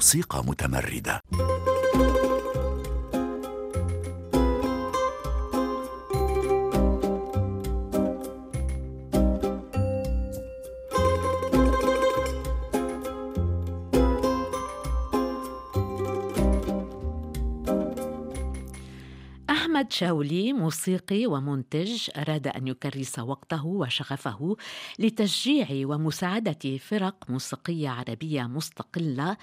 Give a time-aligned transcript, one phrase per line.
[0.00, 1.22] موسيقى متمردة.
[20.00, 24.56] شاولي موسيقي ومنتج أراد أن يكرس وقته وشغفه
[24.98, 29.36] لتشجيع ومساعدة فرق موسيقية عربية مستقلة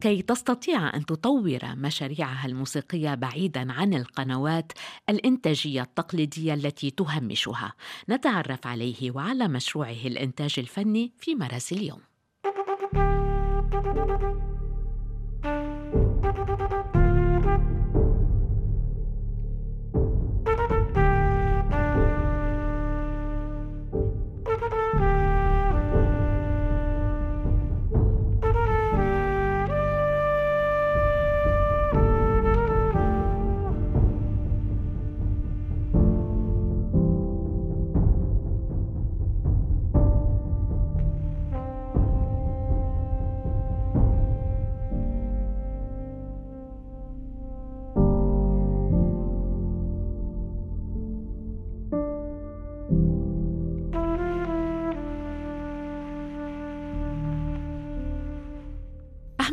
[0.00, 4.72] كي تستطيع أن تطور مشاريعها الموسيقية بعيدا عن القنوات
[5.08, 7.72] الإنتاجية التقليدية التي تهمشها.
[8.08, 12.00] نتعرف عليه وعلى مشروعه الإنتاج الفني في مراسي اليوم.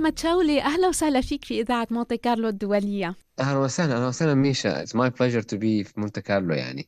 [0.05, 3.15] أحمد شاولي أهلا وسهلا فيك في إذاعة مونتي كارلو الدولية.
[3.39, 4.85] أهلا وسهلا أهلا وسهلا ميشا.
[4.85, 6.87] It's my pleasure to be في مونتي كارلو يعني.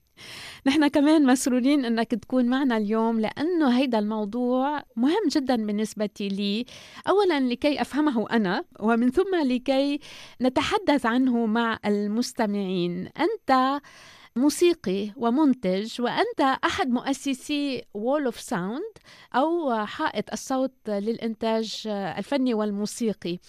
[0.68, 6.66] نحن كمان مسرورين أنك تكون معنا اليوم لأنه هيدا الموضوع مهم جدا بالنسبة لي.
[7.08, 10.00] أولا لكي أفهمه أنا ومن ثم لكي
[10.42, 13.10] نتحدث عنه مع المستمعين.
[13.20, 13.82] أنت
[14.38, 18.98] موسيقي ومنتج وأنت أحد مؤسسي Wall of Sound
[19.36, 23.40] أو حائط الصوت للإنتاج الفني والموسيقي.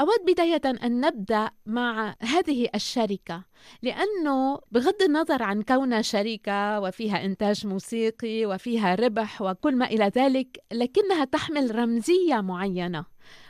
[0.00, 3.44] أود بداية أن نبدأ مع هذه الشركة
[3.82, 10.64] لأنه بغض النظر عن كونها شركة وفيها إنتاج موسيقي وفيها ربح وكل ما إلى ذلك
[10.72, 13.04] لكنها تحمل رمزية معينة.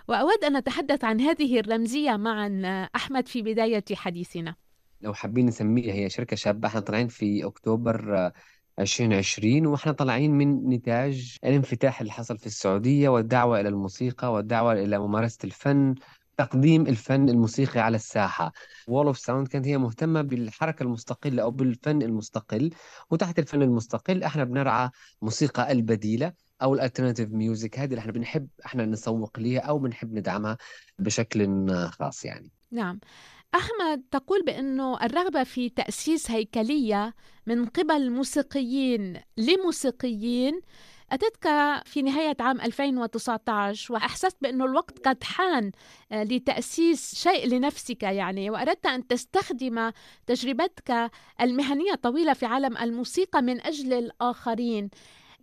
[0.09, 2.49] وأود أن نتحدث عن هذه الرمزية معا
[2.97, 4.55] أحمد في بداية حديثنا.
[5.01, 6.69] لو حابين نسميها هي شركة شابة.
[6.69, 8.31] إحنا طالعين في أكتوبر
[8.79, 14.99] 2020 وإحنا طالعين من نتاج الانفتاح اللي حصل في السعودية والدعوة إلى الموسيقى والدعوة إلى
[14.99, 15.95] ممارسة الفن
[16.37, 18.53] تقديم الفن الموسيقي على الساحة.
[18.89, 22.71] Wall of Sound كانت هي مهتمة بالحركة المستقلة أو بالفن المستقل.
[23.11, 24.91] وتحت الفن المستقل إحنا بنرعى
[25.23, 26.33] موسيقى البديلة
[26.63, 27.79] أو ال alternative music.
[27.79, 30.57] هذه اللي إحنا بنحب إحنا نسوق ليها أو بنحب ندعمها
[30.99, 32.51] بشكل خاص يعني.
[32.71, 33.01] نعم.
[33.55, 37.15] أحمد تقول بأنه الرغبة في تأسيس هيكلية
[37.47, 40.61] من قبل موسيقيين لموسيقيين
[41.13, 41.49] أتتك
[41.85, 45.73] في نهاية عام 2019 وأحسست بأنه الوقت قد حان
[46.13, 49.91] آه، لتأسيس شيء لنفسك يعني وأردت أن تستخدم
[50.27, 51.11] تجربتك
[51.41, 54.91] المهنية الطويلة في عالم الموسيقى من أجل الآخرين.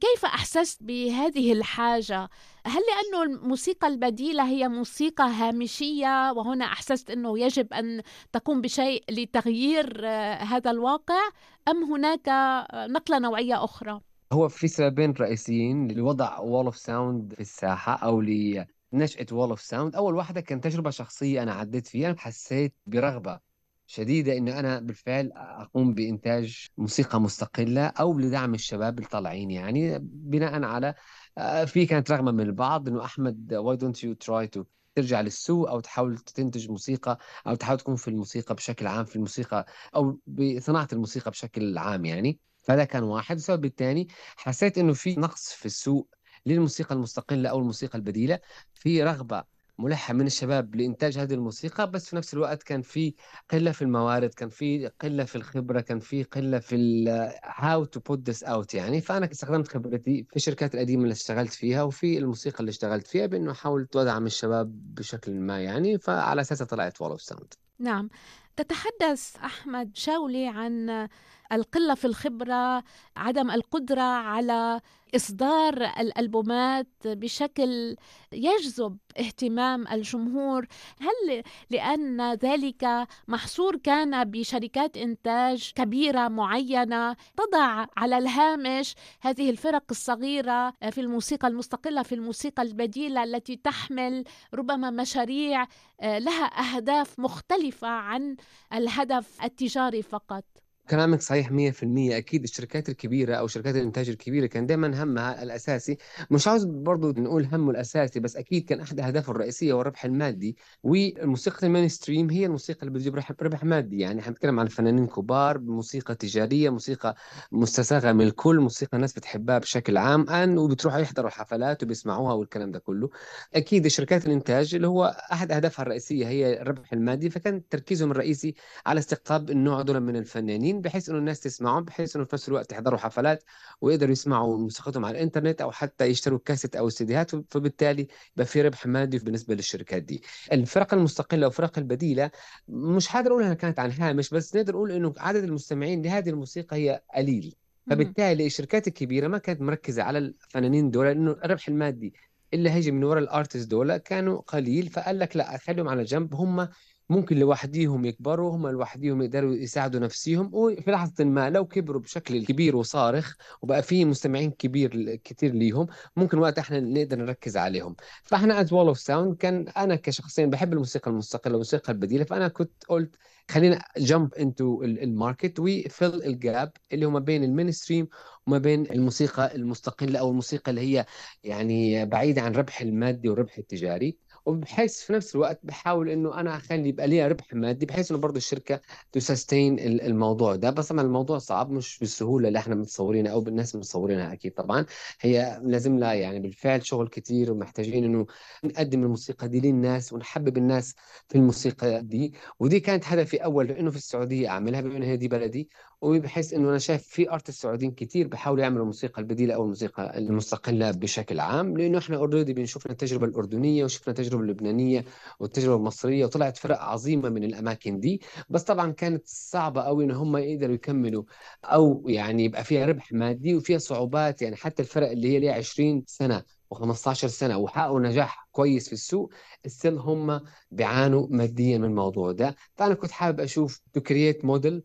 [0.06, 2.30] كيف أحسست بهذه الحاجة؟
[2.66, 8.02] هل لأنه الموسيقى البديلة هي موسيقى هامشية وهنا أحسست أنه يجب أن
[8.32, 11.22] تقوم بشيء لتغيير آه، هذا الواقع
[11.68, 14.02] أم هناك آه، نقلة نوعية أخرى؟
[14.34, 19.96] هو في سببين رئيسيين لوضع Wall of Sound في الساحة أو لنشأة وول اوف ساوند
[19.96, 23.40] أول واحدة كانت تجربة شخصية أنا عديت فيها حسيت برغبة
[23.88, 30.64] شديدة إنه أنا بالفعل أقوم بإنتاج موسيقى مستقلة أو لدعم الشباب اللي طالعين يعني بناء
[30.64, 30.94] على
[31.38, 34.64] آه، في كانت رغبة من البعض إنه أحمد why don't you try to
[34.96, 39.66] ترجع للسوق أو تحاول تنتج موسيقى أو تحاول تكون في الموسيقى بشكل عام في الموسيقى
[39.96, 42.40] أو بصناعة الموسيقى بشكل عام يعني.
[42.62, 43.36] فهذا كان واحد.
[43.36, 44.08] السبب الثاني
[44.38, 46.10] حسيت إنه في نقص في السوق
[46.46, 48.40] للموسيقى المستقلة أو الموسيقى البديلة
[48.74, 49.44] في رغبة
[49.78, 53.14] ملحة من الشباب لإنتاج هذه الموسيقى بس في نفس الوقت كان في
[53.52, 57.06] قلة في الموارد كان في قلة في الخبرة كان في قلة في
[57.44, 59.02] how to put this out يعني.
[59.02, 63.54] فأنا استخدمت خبرتي في الشركات القديمة اللي اشتغلت فيها وفي الموسيقى اللي اشتغلت فيها بأنه
[63.54, 65.98] حاولت أدعم الشباب بشكل ما يعني.
[66.00, 68.10] فعلى أساسها طلعت Wall of Sound نعم.
[68.56, 71.08] تتحدث أحمد شاولي عن
[71.52, 72.84] القلة في الخبرة
[73.18, 74.82] عدم القدرة على
[75.16, 77.96] إصدار الألبومات بشكل
[78.32, 80.68] يجذب اهتمام الجمهور.
[81.02, 90.74] هل لأن ذلك محصور كان بشركات إنتاج كبيرة معينة تضع على الهامش هذه الفرق الصغيرة
[90.92, 95.68] في الموسيقى المستقلة في الموسيقى البديلة التي تحمل ربما مشاريع
[96.04, 98.36] لها أهداف مختلفة عن
[98.74, 105.04] الهدف التجاري فقط؟ كلامك صحيح 100% أكيد الشركات الكبيرة أو شركات الإنتاج الكبيرة كان دائما
[105.04, 105.98] همها الأساسي.
[106.32, 110.58] مش عاوز برضو نقول همه الأساسي بس أكيد كان أحد أهدافه الرئيسية هو الربح المادي.
[110.84, 114.00] والموسيقى المين ستريم هي الموسيقى اللي بتجيب ربح, مادي.
[114.00, 117.16] يعني حنتكلم عن فنانين كبار موسيقى تجارية موسيقى
[117.52, 122.80] مستساغة من الكل موسيقى الناس بتحبها بشكل عام أن وبتروحوا يحضروا الحفلات وبيسمعوها والكلام ده
[122.80, 123.10] كله.
[123.56, 128.56] أكيد شركات الإنتاج اللي هو أحد أهدافها الرئيسية هي الربح المادي فكان تركيزهم الرئيسي
[128.86, 130.75] على استقطاب النوع دول من الفنانين.
[130.82, 133.44] بحيث إنه الناس تسمعهم بحيث إنه في نفس الوقت يحضروا حفلات
[133.82, 138.86] ويقدروا يسمعوا موسيقتهم على الإنترنت أو حتى يشتروا كاسيت أو سيديهات فبالتالي يبقى في ربح
[138.86, 140.24] مادي بالنسبة للشركات دي.
[140.52, 142.32] الفرق المستقلة والفرق البديلة
[142.68, 146.76] مش حاضر أقول إنها كانت عن هامش بس نقدر نقول إنه عدد المستمعين لهذه الموسيقى
[146.78, 147.56] هي قليل.
[147.90, 152.14] فبالتالي الشركات الكبيرة ما كانت مركزة على الفنانين دول لأنه الربح المادي
[152.54, 156.34] اللي هيجي من وراء ال artist دول كانوا قليل فقال لك لا خليهم على جنب
[156.36, 156.68] هم
[157.10, 160.50] ممكن لوحديهم يكبروا هم لوحديهم يقدروا يساعدوا نفسيهم.
[160.54, 166.38] وفي لحظة ما لو كبروا بشكل كبير وصارخ وبقى في مستمعين كبير كثير ليهم ممكن
[166.38, 167.96] وقت إحنا نقدر نركز عليهم.
[168.24, 172.84] فإحنا as Wall of Sound كان أنا كشخصيا بحب الموسيقى المستقلة والموسيقى البديلة فأنا كنت
[172.90, 173.16] قلت
[173.52, 178.08] خلينا jump into ال market و fill ال gap اللي هو ما بين ال mainstream
[178.48, 181.06] وما بين الموسيقى المستقلة أو الموسيقى اللي هي
[181.44, 184.18] يعني بعيدة عن الربح المادي والربح التجاري.
[184.46, 188.38] وبحيث في نفس الوقت بحاول إنه أنا أخلي يبقى ليها ربح مادي بحيث إنه برضه
[188.38, 188.82] الشركة
[189.12, 190.70] تسستين الموضوع ده.
[190.70, 194.86] بس طبعا الموضوع صعب مش بالسهولة اللي إحنا متصورينها أو بالناس متصورينها أكيد طبعا.
[195.22, 198.26] هي لازم لها يعني بالفعل شغل كتير ومحتاجين إنه
[198.64, 200.96] نقدم الموسيقى دي للناس ونحبب الناس
[201.30, 202.34] في الموسيقى دي.
[202.60, 205.70] ودي كانت هدفي أول إنه في السعودية أعملها بما انها دي بلدي.
[206.02, 210.92] وبحيث إنه أنا شايف في artist سعوديين كثير بحاولوا يعملوا الموسيقى البديلة أو الموسيقى المستقلة
[210.92, 215.06] بشكل عام لأنه إحنا already بنشوفنا التجربه الأردنية وشفنا التجربة اللبنانية
[215.40, 218.22] والتجربة المصرية وطلعت فرق عظيمة من الأماكن دي.
[218.50, 221.24] بس طبعا كانت صعبة قوي إن هم يقدروا يكملوا
[221.64, 224.42] أو يعني يبقى فيها ربح مادي وفيها صعوبات.
[224.42, 226.44] يعني حتى الفرق اللي هي ليها 20 سنة
[226.74, 229.34] و15 سنة وحققوا نجاح كويس في السوق
[229.66, 230.42] السل هم
[230.72, 232.56] بيعانوا ماديا من الموضوع ده.
[232.76, 234.84] فأنا كنت حابب أشوف to create model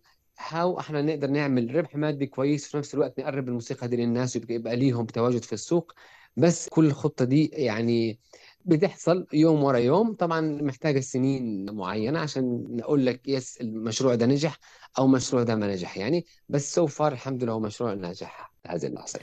[0.49, 4.77] how إحنا نقدر نعمل ربح مادي كويس في نفس الوقت نقرب الموسيقى دي للناس ويبقى
[4.77, 5.93] ليهم تواجد في السوق.
[6.37, 8.21] بس كل الخطة دي يعني
[8.65, 10.15] بتحصل يوم ورا يوم.
[10.15, 14.59] طبعا محتاجة سنين معينة عشان نقول لك yes المشروع ده نجح
[14.99, 16.27] أو المشروع ده ما نجح يعني.
[16.49, 19.21] بس so far الحمد لله هو مشروع ناجح هذه اللحظة.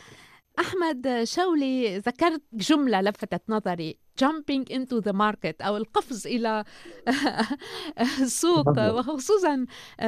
[0.60, 6.64] أحمد شاولي ذكرت جملة لفتت نظري jumping into the market أو القفز إلى
[8.22, 9.66] السوق وخصوصا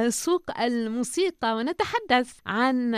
[0.08, 1.56] سوق الموسيقى.
[1.56, 2.94] ونتحدث عن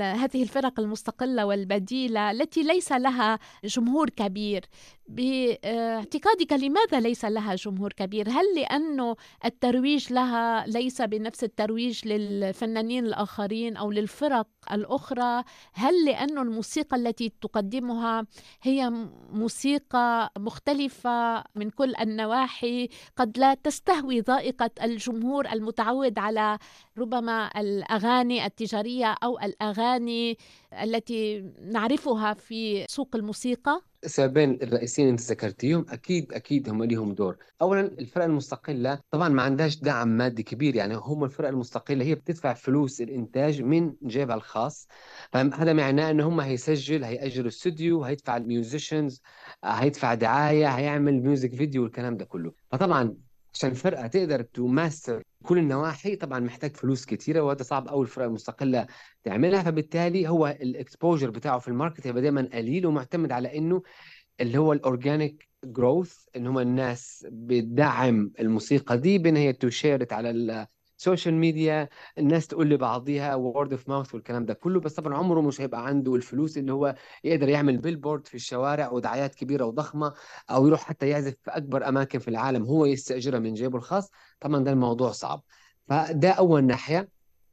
[0.00, 4.64] هذه الفرق المستقلة والبديلة التي ليس لها جمهور كبير.
[5.08, 13.76] باعتقادك لماذا ليس لها جمهور كبير؟ هل لأنه الترويج لها ليس بنفس الترويج للفنانين الآخرين
[13.76, 18.26] أو للفرق الأخرى؟ هل لأنه الموسيقى التي تقدمها
[18.62, 18.90] هي
[19.32, 26.58] موسيقى مختلفة من كل النواحي قد لا تستهوي ذائقة الجمهور المتعود على
[26.98, 30.38] ربما الأغاني التجارية أو الأغاني
[30.82, 37.36] التي نعرفها في سوق الموسيقى السببين الرئيسيين اللي انت ذكرتيهم أكيد أكيد هم ليهم دور.
[37.62, 42.54] اولا الفرق المستقلة طبعا ما عندهاش دعم مادي كبير يعني هم الفرق المستقلة هي بتدفع
[42.54, 44.88] فلوس الإنتاج من جيبها الخاص.
[45.32, 49.22] فهذا معناه ان هم هيسجل هيأجروا استوديو هيدفع ال musicians
[49.64, 52.52] هيدفع دعاية هيعمل music video والكلام ده كله.
[52.70, 53.16] فطبعا
[53.54, 58.86] عشان الفرقة تقدر تماستر كل النواحي طبعا محتاج فلوس كثيره وهذا صعب قوي الفرق المستقلة
[59.24, 59.62] تعملها.
[59.62, 63.82] فبالتالي هو ال exposure بتاعه في ال market هيبقى دايما قليل ومعتمد على إنه
[64.40, 70.12] اللي هو ال organic growth إن هم الناس بتدعم الموسيقى دي بإن هي ت share
[70.12, 70.66] على
[70.98, 75.40] ال social media الناس تقول لبعضيها word of mouth والكلام ده كله بس طبعا عمره
[75.40, 80.14] مش هيبقى عنده الفلوس اللي هو يقدر يعمل billboard في الشوارع ودعايات كبيرة وضخمة
[80.50, 84.10] أو يروح حتى يعزف في أكبر أماكن في العالم هو يستأجرها من جيبه الخاص.
[84.40, 85.42] طبعا ده الموضوع صعب.
[85.88, 87.08] فده أول ناحية.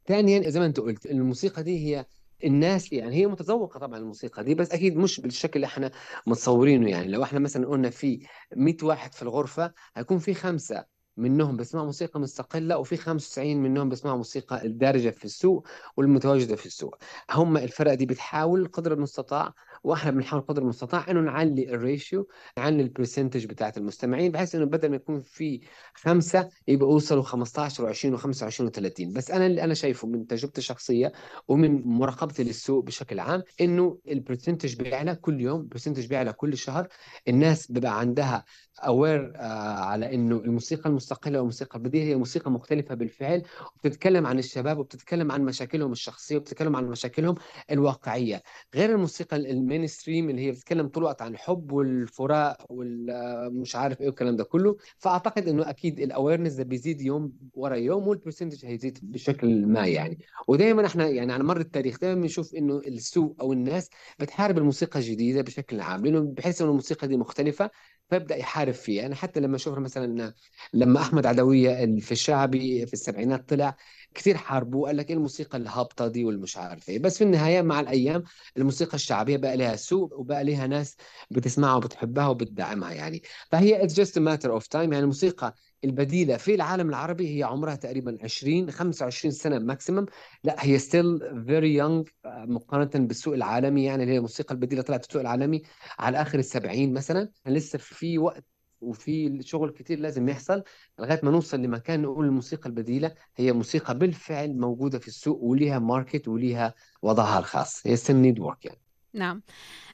[0.06, 2.06] ثانيا زي ما أنت قلت الموسيقى دي هي
[2.44, 5.90] الناس يعني هي متذوقة طبعا الموسيقى دي بس أكيد مش بالشكل اللي إحنا
[6.26, 7.08] متصورينه يعني.
[7.08, 10.91] لو إحنا مثلا قلنا في 100 واحد في الغرفة هيكون في خمسة.
[11.16, 15.66] منهم بيسمعوا موسيقى مستقلة وفي 95 منهم بيسمعوا موسيقى الدارجة في السوق
[15.96, 16.96] والمتواجدة في السوق.
[17.30, 19.54] هم الفرق دي بتحاول قدر المستطاع
[19.84, 22.28] وإحنا بنحاول قدر المستطاع إنه نعلي ال ratio
[22.58, 25.60] نعلي ال percentage بتاعت المستمعين بحيث إنه بدل ما يكون في
[25.94, 31.12] خمسة يبقى يوصلوا 15 و20 و25 و30 بس أنا اللي أنا شايفه من تجربتي الشخصية
[31.48, 36.56] ومن مراقبتي للسوق بشكل عام إنه ال percentage بيعلى كل يوم ال percentage بيعلى كل
[36.56, 36.88] شهر.
[37.28, 38.44] الناس بيبقى عندها
[38.86, 39.38] aware آه
[39.78, 43.42] على إنه الموسيقى المستقله أو الموسيقى البديلة هي موسيقى مختلفة بالفعل
[43.76, 47.34] وبتتكلم عن الشباب وبتتكلم عن مشاكلهم الشخصية وبتتكلم عن مشاكلهم
[47.70, 48.42] الواقعية.
[48.74, 54.06] غير الموسيقى ال mainstream اللي هي بتتكلم طول الوقت عن الحب والفراق والمش عارف إيه
[54.06, 58.66] والكلام ده كله فأعتقد إنه أكيد ال awareness ده بيزيد يوم ورا يوم وال percentage
[58.66, 60.18] هيزيد بشكل ما يعني.
[60.48, 63.90] ودائما إحنا يعني على مر التاريخ دائما بنشوف إنه السوق أو الناس
[64.20, 67.70] بتحارب الموسيقى الجديدة بشكل عام لأنه بحس إنه الموسيقى دي مختلفة
[68.12, 69.06] فيبدا يحارب فيه.
[69.06, 70.34] أنا حتى لما أشوف مثلا
[70.72, 73.76] لما أحمد عدوية في الشعبي في السبعينات طلع
[74.14, 76.98] كثير حاربوه قال لك إيه الموسيقى الهابطة دي والمش عارف إيه.
[76.98, 78.22] بس في النهاية مع الأيام
[78.56, 80.96] الموسيقى الشعبية بقى لها سوق وبقى لها ناس
[81.30, 83.22] بتسمعها وبتحبها وبتدعمها يعني.
[83.50, 88.18] فهي it's just matter of time يعني الموسيقى البديلة في العالم العربي هي عمرها تقريبا
[88.22, 90.06] 20 25 سنة maximum
[90.44, 95.08] لا هي still very young مقارنة بالسوق العالمي يعني اللي هي الموسيقى البديلة طلعت في
[95.08, 95.62] السوق العالمي
[95.98, 97.30] على آخر السبعينات مثلا.
[97.46, 98.44] لسه في وقت
[98.80, 100.62] وفي شغل كتير لازم يحصل
[100.98, 106.28] لغاية ما نوصل لمكان نقول الموسيقى البديلة هي موسيقى بالفعل موجودة في السوق وليها market
[106.28, 107.86] وليها وضعها الخاص.
[107.86, 108.91] هي still need work يعني.
[109.14, 109.42] نعم.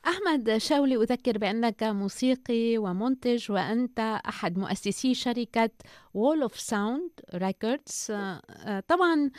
[0.06, 5.70] أحمد شاولي أذكر بأنك موسيقي ومنتج وأنت أحد مؤسسي شركة
[6.14, 8.12] Wall of Sound Records
[8.88, 9.30] طبعا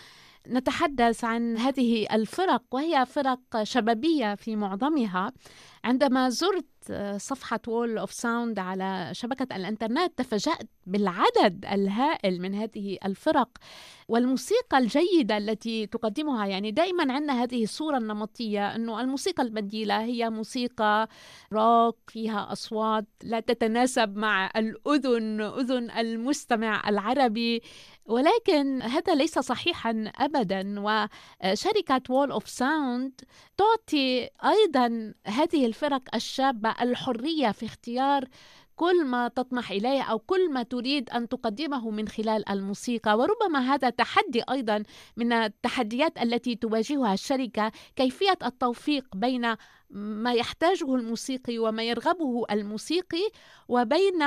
[0.47, 5.31] نتحدث عن هذه الفرق وهي فرق شبابية في معظمها.
[5.83, 6.65] عندما زرت
[7.17, 13.49] صفحة Wall of Sound على شبكة الإنترنت تفاجأت بالعدد الهائل من هذه الفرق
[14.07, 16.45] والموسيقى الجيدة التي تقدمها.
[16.45, 21.07] يعني دائما عندنا هذه الصورة النمطية أنه الموسيقى البديلة هي موسيقى
[21.53, 27.61] روك فيها أصوات لا تتناسب مع الأذن أذن المستمع العربي.
[28.05, 30.75] ولكن هذا ليس صحيحا ابدا.
[30.79, 33.21] وشركة Wall of Sound
[33.57, 38.25] تعطي أيضا هذه الفرق الشابة الحرية في اختيار
[38.75, 43.17] كل ما تطمح إليه أو كل ما تريد أن تقدمه من خلال الموسيقى.
[43.17, 44.83] وربما هذا تحدي أيضا
[45.17, 49.55] من التحديات التي تواجهها الشركة كيفية التوفيق بين
[49.89, 53.29] ما يحتاجه الموسيقي وما يرغبه الموسيقي
[53.67, 54.19] وبين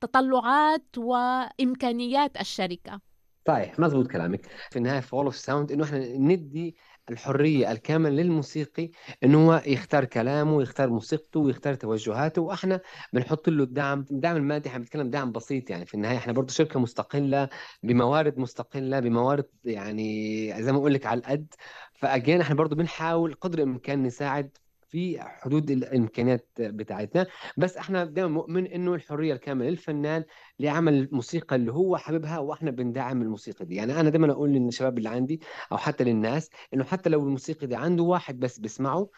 [0.00, 3.11] تطلعات وإمكانيات الشركة.
[3.46, 4.46] صحيح مضبوط كلامك.
[4.70, 6.76] في النهاية في Wall of Sound إنه إحنا ندي
[7.10, 8.90] الحرية الكاملة للموسيقي
[9.24, 12.80] إنه هو يختار كلامه ويختار موسيقته ويختار توجهاته وإحنا
[13.12, 15.86] بنحط له الدعم الدعم المادي إحنا بنتكلم دعم بسيط يعني.
[15.86, 17.48] في النهاية إحنا برضه شركة مستقلة
[17.82, 21.54] بموارد مستقلة بموارد يعني زي ما أقول لك على القد.
[21.94, 24.58] ف again إحنا برضه بنحاول قدر الإمكان نساعد
[24.92, 27.26] في حدود الإمكانيات بتاعتنا.
[27.56, 30.24] بس إحنا دائما مؤمن إنه الحرية الكاملة للفنان
[30.58, 33.74] لعمل الموسيقى اللي هو حاببها وإحنا بندعم الموسيقى دي.
[33.74, 35.40] يعني أنا دائما أقول للشباب اللي عندي
[35.72, 39.08] أو حتى للناس إنه حتى لو الموسيقى دي عنده واحد بس بيسمعه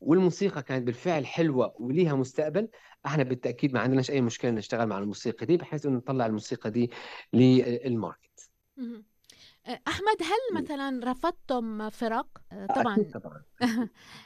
[0.00, 2.68] والموسيقى كانت بالفعل حلوة وليها مستقبل
[3.06, 6.90] إحنا بالتأكيد ما عندناش أي مشكلة نشتغل مع الموسيقى دي بحيث إنه نطلع الموسيقى دي
[7.32, 8.50] للماركت.
[9.88, 12.26] أحمد هل مثلا رفضتم فرق؟
[12.74, 12.94] طبعا.
[12.94, 13.42] أكيد طبعا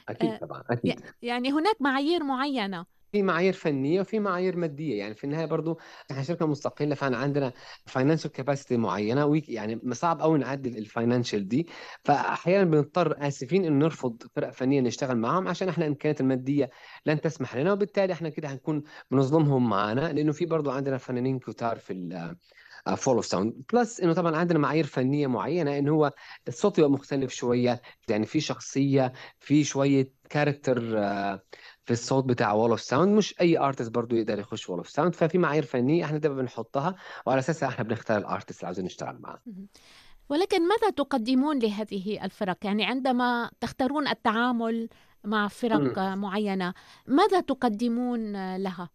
[0.09, 0.99] أكيد طبعا أكيد.
[1.21, 2.85] يعني هناك معايير معينة.
[3.11, 4.99] في معايير فنية وفي معايير مادية.
[4.99, 5.79] يعني في النهاية برضو
[6.11, 7.53] إحنا شركة مستقلة فانا عندنا
[7.85, 11.67] financial capacity معينة يعني صعب قوي نعدل ال financial دي.
[12.03, 16.69] فاحيانا بنضطر آسفين انه نرفض فرق فنية نشتغل معاهم عشان إحنا الامكانيات المادية
[17.05, 20.13] لن تسمح لنا وبالتالي إحنا كده هنكون بنظلمهم معانا.
[20.13, 21.93] لأنه في برضو عندنا فنانين كتار في
[22.97, 26.11] Wall of Sound plus إنه طبعا عندنا معايير فنية معينة انه هو
[26.47, 27.81] الصوت يبقى مختلف شوية.
[28.09, 30.79] يعني في شخصية في شوية character
[31.85, 35.15] في الصوت بتاع Wall of Sound مش أي artist برضه يقدر يخش Wall of Sound
[35.15, 39.17] ففي معايير فنية إحنا دايما بنحطها وعلى اساسها إحنا بنختار ال artist اللي عاوزين نشتغل
[39.19, 39.39] معاه.
[40.29, 44.89] ولكن ماذا تقدمون لهذه الفرق؟ يعني عندما تختارون التعامل
[45.23, 46.73] مع فرق معينة
[47.07, 48.89] ماذا تقدمون لها؟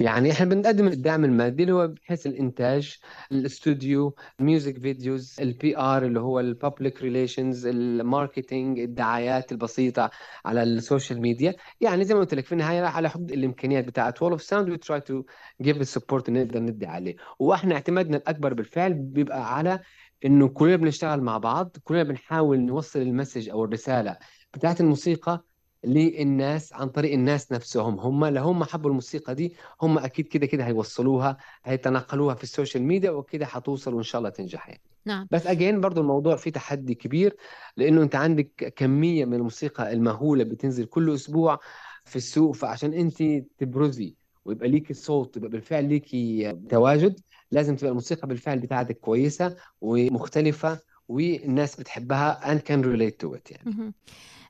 [0.00, 2.96] يعني إحنا بنقدم الدعم المادي اللي هو بحيث الإنتاج
[3.32, 10.10] الاستوديو ال music videos ال PR اللي هو ال public relations ال marketing الدعايات البسيطة
[10.44, 14.22] على ال social media يعني زي ما قلت لك في النهاية على حدود الإمكانيات بتاعت
[14.22, 15.22] Wall of Sound we try to
[15.62, 17.16] give ال support اللي نقدر ندي عليه.
[17.38, 19.80] وإحنا اعتمادنا الأكبر بالفعل بيبقى على
[20.24, 24.16] إنه كلنا بنشتغل مع بعض كلنا بنحاول نوصل ال message أو الرسالة
[24.54, 25.44] بتاعت الموسيقى
[25.84, 28.00] للناس عن طريق الناس نفسهم.
[28.00, 33.10] هم لو هم حبوا الموسيقى دي هم أكيد كده كده هيوصلوها هيتنقلوها في السوشيال ميديا
[33.10, 34.80] وكده حتوصل وإن شاء الله تنجح يعني.
[35.04, 35.26] نعم.
[35.30, 37.36] بس أجين برضو الموضوع فيه تحدي كبير
[37.76, 41.58] لأنه أنت عندك كمية من الموسيقى المهولة بتنزل كل أسبوع
[42.04, 43.22] في السوق فعشان أنت
[43.58, 47.20] تبرزي ويبقى ليكي صوت يبقى بالفعل ليكي تواجد
[47.50, 53.92] لازم تبقى الموسيقى بالفعل بتاعتك كويسة ومختلفة والناس بتحبها and can relate to it يعني.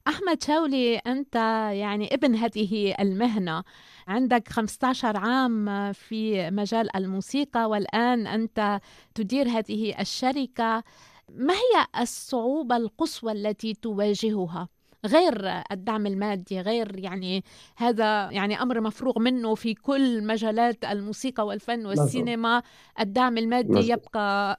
[0.08, 1.34] أحمد شاولي أنت
[1.72, 3.64] يعني ابن هذه المهنة
[4.08, 8.80] عندك 15 عام في مجال الموسيقى والآن أنت
[9.14, 10.84] تدير هذه الشركة
[11.28, 14.68] ما هي الصعوبة القصوى التي تواجهها؟
[15.06, 17.44] غير الدعم المادي غير يعني
[17.76, 22.62] هذا يعني أمر مفروغ منه في كل مجالات الموسيقى والفن والسينما.
[23.00, 23.92] الدعم المادي.
[23.92, 24.58] يبقى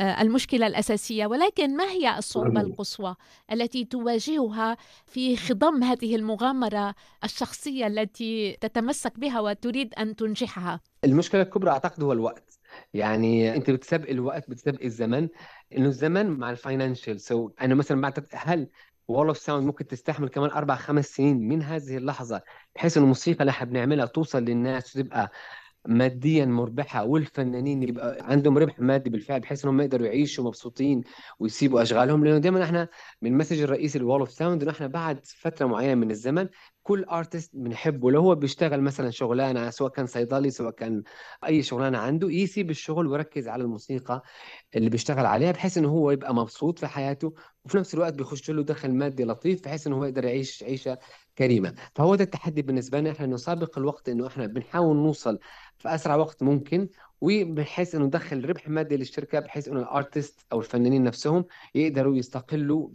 [0.00, 1.26] المشكلة الأساسية.
[1.26, 3.14] ولكن ما هي الصعوبة القصوى
[3.52, 6.94] التي تواجهها في خضم هذه المغامرة
[7.24, 12.58] الشخصية التي تتمسك بها وتريد أن تنجحها؟ المشكلة الكبرى أعتقد هو الوقت.
[12.94, 15.28] يعني أنت بتسبق الوقت بتسبق الزمن.
[15.76, 17.48] إنه الزمن مع ال financial.
[17.48, 18.68] so أنا مثلا بعتقد هل
[19.08, 22.42] Wall of Sound ممكن تستحمل كمان أربع خمس سنين من هذه اللحظة
[22.74, 25.30] بحيث إن الموسيقى اللي إحنا بنعملها توصل للناس وتبقى
[25.86, 31.02] ماديا مربحة والفنانين يبقى عندهم ربح مادي بالفعل بحيث إنهم يقدروا يعيشوا مبسوطين
[31.38, 32.24] ويسيبوا أشغالهم.
[32.24, 32.88] لأنه دائما إحنا
[33.22, 36.48] من ال message الرئيسي لل Wall of Sound إنه إحنا بعد فترة معينة من الزمن
[36.84, 41.02] كل artist بنحبه لو هو بيشتغل مثلا شغلانة سواء كان صيدلي سواء كان
[41.46, 44.22] أي شغلانة عنده يسيب الشغل ويركز على الموسيقى
[44.76, 48.62] اللي بيشتغل عليها بحيث انه هو يبقى مبسوط في حياته وفي نفس الوقت بيخش له
[48.62, 50.98] دخل مادي لطيف بحيث انه هو يقدر يعيش عيشة
[51.38, 51.74] كريمة.
[51.94, 53.10] فهو ده التحدي بالنسبة لنا.
[53.10, 55.38] إحنا نسابق الوقت إنه إحنا بنحاول نوصل
[55.78, 56.88] في أسرع وقت ممكن
[57.20, 62.88] وبحيث إنه ندخل ربح مادي للشركة بحيث إنه ال artist أو الفنانين نفسهم يقدروا يستقلوا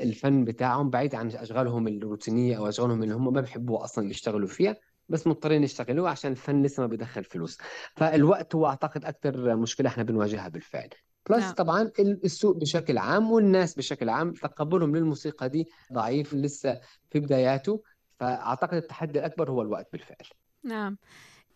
[0.00, 4.76] بالفن بتاعهم بعيد عن أشغالهم الروتينية أو أشغالهم اللي هم ما بيحبوا أصلا يشتغلوا فيها
[5.08, 7.58] بس مضطرين يشتغلوا عشان الفن لسه ما بيدخل فلوس.
[7.96, 10.88] فالوقت هو أعتقد أكثر مشكلة إحنا بنواجهها بالفعل.
[11.30, 11.54] plus نعم.
[11.54, 16.80] طبعا السوق بشكل عام والناس بشكل عام تقبلهم للموسيقى دي ضعيف لسه
[17.10, 17.82] في بداياته.
[18.20, 20.26] فأعتقد التحدي الأكبر هو الوقت بالفعل.
[20.64, 20.98] نعم.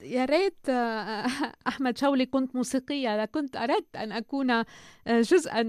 [0.05, 1.27] يا ريت آه،
[1.69, 4.65] أحمد شاولي كنت موسيقية لكنت أردت أن أكون آه،
[5.07, 5.63] جزءا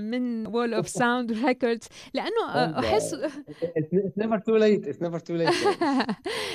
[0.00, 5.34] من Wall of Sound Records لأنه آه، أحس it's never too late it's never too
[5.34, 5.54] late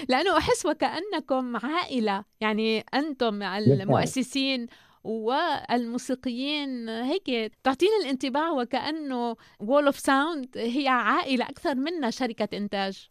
[0.10, 4.68] لأنه أحس وكأنكم عائلة يعني أنتم المؤسسين
[5.04, 13.10] والموسيقيين هيك تعطيني الانطباع وكأنه Wall of Sound هي عائلة أكثر منا شركة إنتاج.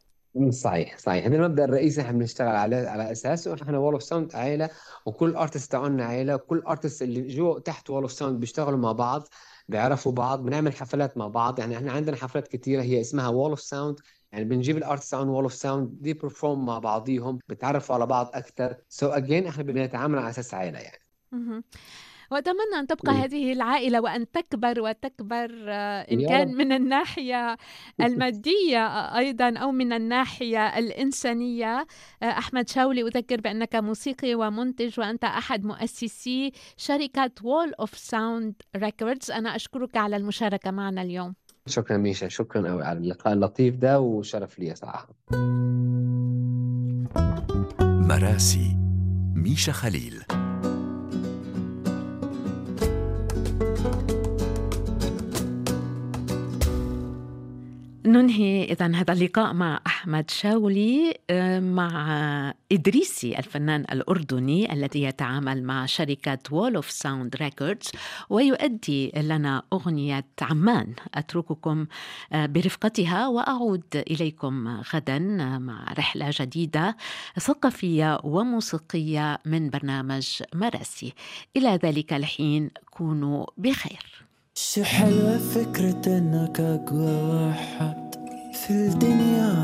[0.50, 1.26] صحيح صحيح.
[1.26, 3.54] هذا المبدأ الرئيسي إحنا بنشتغل على على أساسه.
[3.54, 4.70] إحنا Wall of Sound عائلة
[5.06, 6.34] وكل artist تاعنا عائلة.
[6.34, 9.28] وكل artist اللي جو تحت Wall of Sound بيشتغلوا مع بعض
[9.68, 11.58] بيعرفوا بعض بنعمل حفلات مع بعض.
[11.58, 14.00] يعني إحنا عندنا حفلات كثيره هي اسمها Wall of Sound
[14.32, 18.30] يعني بنجيب ال artist عن Wall of Sound they perform مع بعضيهم بتعرفوا على بعض
[18.34, 21.02] أكثر so again إحنا بنتعامل على أساس عائلة يعني.
[22.30, 27.56] وأتمنى أن تبقى هذه العائلة وأن تكبر وتكبر آه، إن كان من الناحية
[28.06, 28.86] المادية
[29.18, 31.86] أيضا أو من الناحية الإنسانية.
[32.22, 39.30] آه، أحمد شاولي أذكر بأنك موسيقي ومنتج وأنت أحد مؤسسي شركة Wall of Sound Records
[39.30, 41.34] أنا أشكرك على المشاركة معنا اليوم.
[41.66, 42.28] شكرا ميشا.
[42.28, 45.08] شكرا قوي على اللقاء اللطيف ده وشرف لي صراحة.
[47.80, 48.76] مراسي
[49.34, 50.22] ميشا خليل.
[58.16, 65.86] ننهي إذا هذا اللقاء مع أحمد شاولي آه، مع إدريسي الفنان الأردني الذي يتعامل مع
[65.86, 67.90] شركة Wall of Sound Records
[68.30, 70.94] ويؤدي لنا أغنية عمان.
[71.14, 71.86] أترككم
[72.32, 75.18] آه، برفقتها وأعود إليكم غدا
[75.58, 76.96] مع رحلة جديدة
[77.40, 81.12] ثقافية وموسيقية من برنامج مراسي.
[81.56, 84.26] إلى ذلك الحين كونوا بخير.
[84.54, 88.05] شو حلوة فكرة إنك أقوى واحد.
[88.66, 89.54] في الدنيا.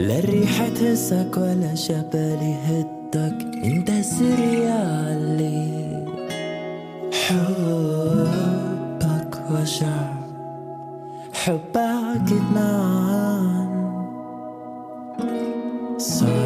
[0.00, 5.62] لا الريحة تهزك ولا جبل يهدك انت سريالي
[7.26, 8.50] حبك
[9.50, 10.12] وجع.
[11.32, 11.76] حبك
[12.16, 13.68] ادمان
[15.98, 16.41] صعبة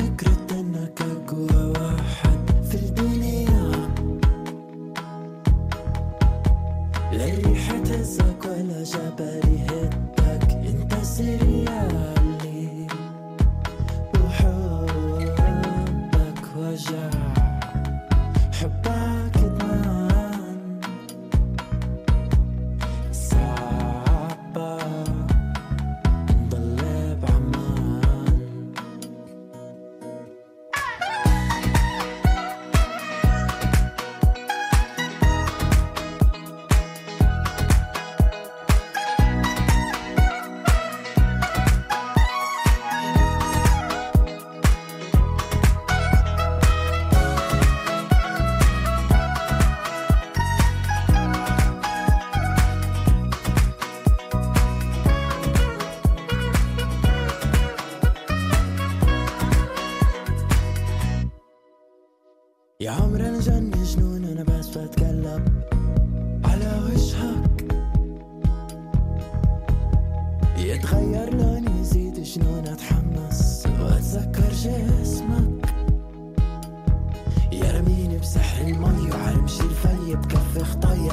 [0.00, 2.38] فكرة انك اقوى واحد
[2.70, 3.09] في الدنيا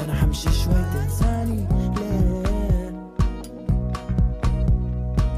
[0.08, 1.66] أنا حمشي شوي تنساني
[1.96, 2.88] ليه؟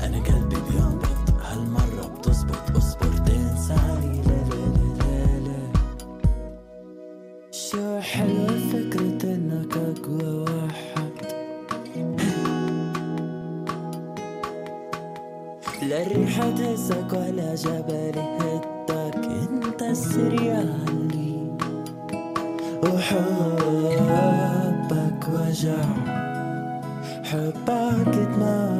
[0.03, 0.57] أنا قلبي
[1.43, 2.21] هالمرة
[2.77, 5.73] اصبر تنساني لا لا لا
[7.51, 10.45] شو حلوة فكرة إنك أقوى
[15.83, 21.57] لا الريحة تهزك ولا جبل يهدك أنت السريالي
[22.85, 23.50] وحبك
[25.61, 25.83] وجع
[27.25, 28.80] حبك ادمان